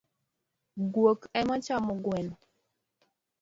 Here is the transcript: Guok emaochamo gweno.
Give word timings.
Guok 0.93 1.19
emaochamo 1.39 1.93
gweno. 2.03 2.35